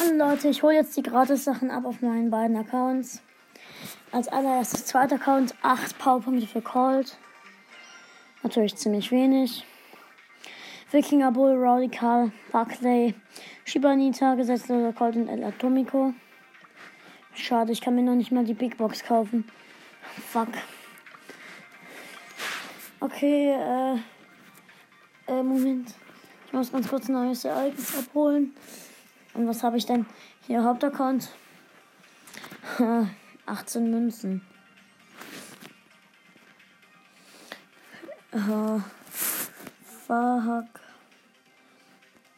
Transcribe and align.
Hallo 0.00 0.16
Leute, 0.16 0.48
ich 0.48 0.64
hole 0.64 0.74
jetzt 0.74 0.96
die 0.96 1.04
Gratis-Sachen 1.04 1.70
ab 1.70 1.84
auf 1.84 2.02
meinen 2.02 2.28
beiden 2.28 2.56
Accounts. 2.56 3.22
Als 4.10 4.26
allererstes 4.26 4.86
zweiter 4.86 5.14
Account 5.14 5.54
8 5.62 5.96
Powerpunkte 5.98 6.48
für 6.48 6.62
Colt. 6.62 7.16
Natürlich 8.42 8.74
ziemlich 8.74 9.12
wenig. 9.12 9.64
Wikinger 10.90 11.30
Bull, 11.30 11.52
Rowdy 11.52 11.88
Carl, 11.88 12.32
Buckley, 12.50 13.14
Shibanita, 13.64 14.34
gesetzloser 14.34 14.92
Colt 14.92 15.14
und 15.14 15.28
El 15.28 15.44
Atomico. 15.44 16.12
Schade, 17.34 17.70
ich 17.70 17.80
kann 17.80 17.94
mir 17.94 18.02
noch 18.02 18.16
nicht 18.16 18.32
mal 18.32 18.44
die 18.44 18.54
Big 18.54 18.76
Box 18.76 19.04
kaufen. 19.04 19.44
Fuck. 20.32 20.48
Okay, 22.98 23.52
äh, 23.52 23.94
äh, 25.28 25.42
Moment. 25.42 25.94
Ich 26.48 26.52
muss 26.52 26.72
ganz 26.72 26.88
kurz 26.88 27.08
ein 27.08 27.12
neues 27.12 27.44
Ereignis 27.44 27.96
abholen. 27.96 28.56
Und 29.34 29.46
was 29.48 29.62
habe 29.62 29.76
ich 29.76 29.86
denn? 29.86 30.06
Hier 30.46 30.64
Hauptaccount. 30.64 31.28
18 33.46 33.90
Münzen. 33.90 34.42
Fuck. 40.06 40.80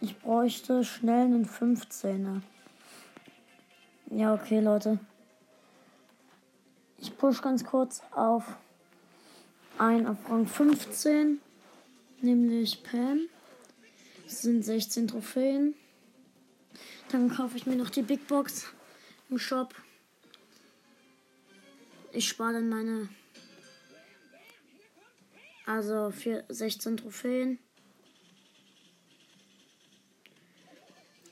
Ich 0.00 0.18
bräuchte 0.18 0.84
schnell 0.84 1.24
einen 1.24 1.48
15er. 1.48 2.42
Ja, 4.10 4.34
okay, 4.34 4.60
Leute. 4.60 4.98
Ich 6.98 7.16
push 7.16 7.40
ganz 7.40 7.64
kurz 7.64 8.02
auf 8.10 8.44
ein 9.78 10.06
auf 10.06 10.18
Rang 10.28 10.46
15, 10.46 11.40
nämlich 12.20 12.82
Pam. 12.82 13.20
Das 14.24 14.42
sind 14.42 14.64
16 14.64 15.08
Trophäen. 15.08 15.74
Dann 17.10 17.30
kaufe 17.30 17.56
ich 17.56 17.66
mir 17.66 17.76
noch 17.76 17.90
die 17.90 18.02
Big 18.02 18.26
Box 18.26 18.66
im 19.30 19.38
Shop. 19.38 19.74
Ich 22.12 22.28
spare 22.28 22.54
dann 22.54 22.68
meine. 22.68 23.08
Also 25.66 26.10
für 26.10 26.44
16 26.48 26.96
Trophäen. 26.96 27.58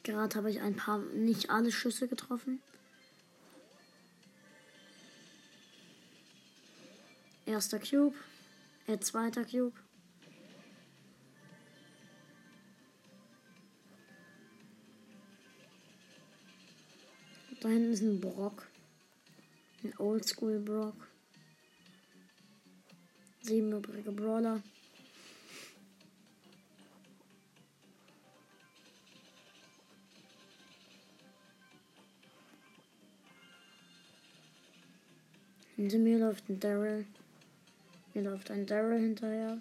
Gerade 0.03 0.37
habe 0.37 0.51
ich 0.51 0.61
ein 0.61 0.77
paar, 0.77 0.99
nicht 0.99 1.51
alle 1.51 1.73
Schüsse 1.73 2.09
getroffen. 2.09 2.61
Erster 7.47 7.79
Cube. 7.79 8.17
Äh, 8.87 8.99
zweiter 8.99 9.45
Cube. 9.45 9.73
Da 17.65 17.71
hinten 17.71 17.93
ist 17.95 18.03
ein 18.03 18.21
Brock. 18.21 18.69
Ein 19.83 19.95
Oldschool 19.97 20.59
Brock. 20.59 21.09
Siebenübrige 23.41 24.13
Brawler. 24.13 24.63
Hinter 35.77 35.99
mir 36.01 36.19
läuft 36.19 36.47
ein 36.51 36.61
Daryl. 36.61 37.07
Mir 38.13 38.25
läuft 38.25 38.51
ein 38.51 38.67
Daryl 38.67 39.01
hinterher. 39.01 39.59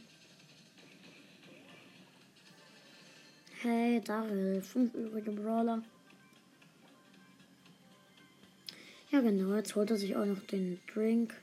Hey, 3.61 4.01
Daryl, 4.01 4.61
fünf 4.61 4.93
übrige 4.93 5.31
Brawler. 5.31 5.81
Ja, 9.13 9.21
genau, 9.21 9.55
jetzt 9.55 9.75
holt 9.75 9.91
er 9.91 9.97
sich 9.97 10.15
auch 10.15 10.25
noch 10.25 10.39
den 10.39 10.79
Drink. 10.91 11.35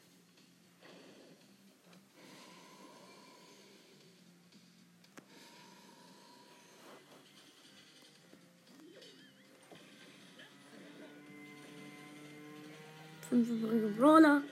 Fünf 13.29 13.49
übrige 13.49 13.87
Brawler. 13.97 14.43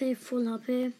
Okay, 0.00 0.14
Full 0.14 0.48
HP. 0.48 0.92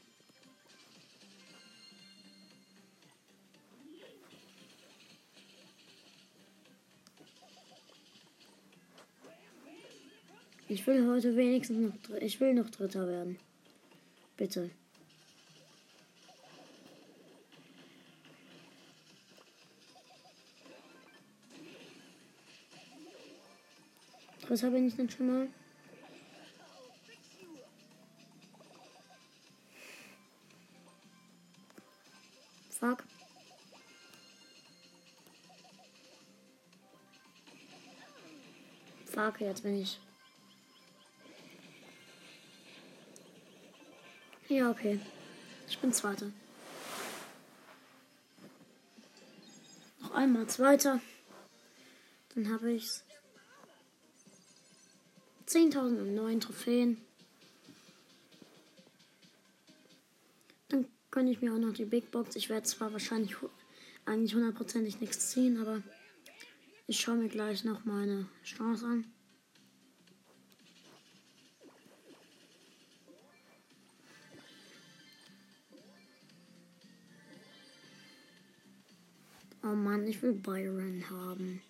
Ich 10.68 10.86
will 10.86 11.08
heute 11.08 11.34
wenigstens 11.34 11.78
noch, 11.78 12.16
ich 12.20 12.38
will 12.40 12.52
noch 12.52 12.68
Dritter 12.68 13.08
werden. 13.08 13.38
Bitte. 14.36 14.68
Dritter 24.42 24.70
bin 24.70 24.88
ich 24.88 24.96
dann 24.96 25.08
schon 25.08 25.26
mal. 25.26 25.48
Fuck. 32.80 33.04
Fuck, 39.04 39.40
jetzt 39.42 39.62
bin 39.62 39.82
ich. 39.82 40.00
Ja, 44.48 44.70
okay. 44.70 44.98
Ich 45.68 45.78
bin 45.78 45.92
Zweiter. 45.92 46.32
Noch 50.00 50.12
einmal 50.12 50.46
Zweiter. 50.46 51.00
Dann 52.34 52.50
habe 52.50 52.72
ich's. 52.72 53.04
10.009 55.46 56.40
Trophäen. 56.40 57.09
Gönne 61.10 61.30
ich 61.30 61.40
mir 61.40 61.52
auch 61.52 61.58
noch 61.58 61.72
die 61.72 61.84
Big 61.84 62.10
Box. 62.10 62.36
Ich 62.36 62.48
werde 62.48 62.66
zwar 62.66 62.92
wahrscheinlich 62.92 63.36
eigentlich 64.06 64.34
hundertprozentig 64.34 65.00
nichts 65.00 65.30
ziehen, 65.30 65.60
aber 65.60 65.82
ich 66.86 67.00
schaue 67.00 67.16
mir 67.16 67.28
gleich 67.28 67.64
noch 67.64 67.84
meine 67.84 68.26
Chance 68.44 68.86
an. 68.86 69.04
Oh 79.62 79.74
Mann, 79.74 80.06
ich 80.06 80.22
will 80.22 80.32
Byron 80.32 81.04
haben. 81.10 81.60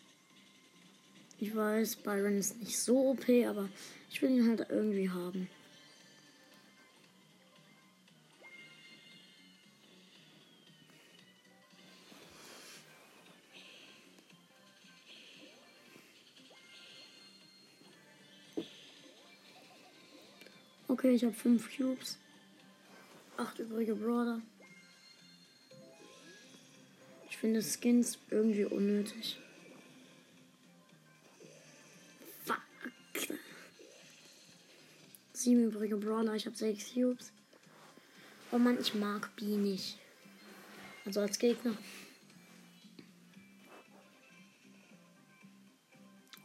Ich 1.39 1.55
weiß, 1.55 1.97
Byron 1.97 2.37
ist 2.37 2.61
nicht 2.61 2.79
so 2.79 3.11
OP, 3.11 3.29
aber 3.47 3.69
ich 4.11 4.23
will 4.23 4.31
ihn 4.31 4.49
halt 4.49 4.67
irgendwie 4.71 5.11
haben. 5.11 5.49
Okay, 21.01 21.15
ich 21.15 21.25
habe 21.25 21.33
fünf 21.33 21.75
Cubes. 21.75 22.19
Acht 23.39 23.59
übrige 23.59 23.95
Brawler. 23.95 24.43
Ich 27.31 27.39
finde 27.39 27.63
Skins 27.63 28.19
irgendwie 28.29 28.67
unnötig. 28.67 29.39
Fuck. 32.45 32.61
Sieben 35.33 35.65
übrige 35.65 35.97
Brawler, 35.97 36.35
ich 36.35 36.45
habe 36.45 36.55
sechs 36.55 36.93
Cubes. 36.93 37.33
Oh 38.53 38.59
Mann, 38.59 38.79
ich 38.79 38.95
mag 38.95 39.35
B 39.37 39.57
nicht. 39.57 39.99
Also 41.07 41.21
als 41.21 41.39
Gegner. 41.39 41.79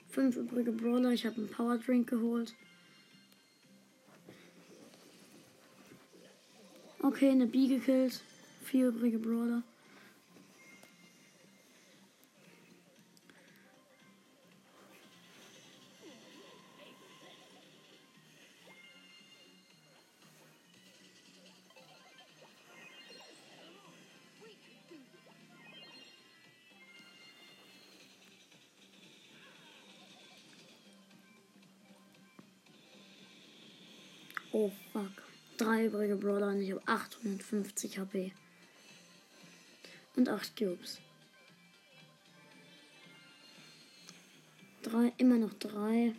Fünf 0.08 0.38
übrige 0.38 0.72
Brawler, 0.72 1.12
ich 1.12 1.26
habe 1.26 1.36
einen 1.36 1.50
Power 1.50 1.78
Drink 1.78 2.10
geholt. 2.10 2.56
Okay, 7.16 7.30
eine 7.30 7.48
B 7.48 7.68
gekillt. 7.68 8.22
Vier 8.66 8.90
übrige 8.90 9.18
Brawler. 9.20 9.64
Oh 34.52 34.70
fuck. 34.92 35.35
Drei 35.58 35.86
übrige 35.86 36.18
Brawler 36.18 36.50
und 36.50 36.62
ich 36.62 36.72
habe 36.72 36.82
850 36.86 37.98
HP. 37.98 38.34
Und 40.16 40.30
8 40.30 40.58
Cubes. 40.58 41.00
Drei, 44.84 45.14
immer 45.18 45.38
noch 45.38 45.54
drei. 45.54 46.14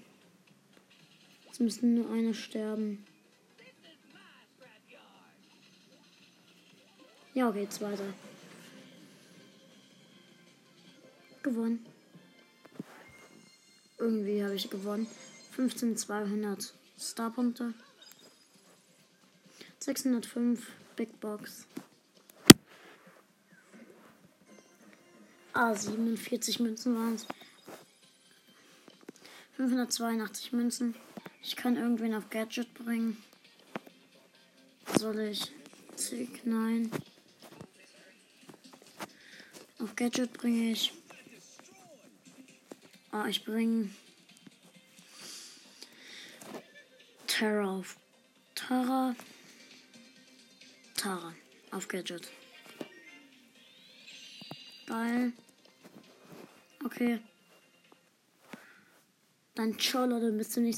Jetzt 1.46 1.60
müssen 1.60 1.94
nur 1.94 2.10
eine 2.10 2.34
sterben. 2.34 3.06
Ja, 7.34 7.50
okay, 7.50 7.68
zweiter. 7.68 8.14
Gewonnen. 11.42 11.84
Irgendwie 13.98 14.42
habe 14.42 14.54
ich 14.54 14.70
gewonnen. 14.70 15.06
15.200 15.56 16.72
Starpunkte. 16.98 17.74
605 19.86 20.58
Big 20.96 21.20
Box. 21.20 21.64
Ah, 25.52 25.72
47 25.76 26.58
Münzen 26.58 26.96
waren 26.96 27.14
es. 27.14 27.24
582 29.56 30.52
Münzen. 30.54 30.96
Ich 31.40 31.54
kann 31.54 31.76
irgendwen 31.76 32.14
auf 32.14 32.28
Gadget 32.30 32.74
bringen. 32.74 33.16
Soll 34.98 35.20
ich? 35.20 35.52
Zick, 35.94 36.44
nein. 36.44 36.90
Auf 39.78 39.94
Gadget 39.94 40.32
bringe 40.32 40.72
ich. 40.72 40.94
Ah, 43.12 43.28
ich 43.28 43.44
bringe. 43.44 43.90
Terra 47.28 47.78
auf. 47.78 47.96
Tara. 48.56 49.14
Tara 51.06 51.32
auf 51.70 51.86
Gadget. 51.86 52.28
Geil. 54.88 55.32
Okay. 56.84 57.20
Dann 59.54 59.78
ciao 59.78 60.04
Leute, 60.04 60.32
bis 60.32 60.50
zum 60.50 60.64
nächsten 60.64 60.74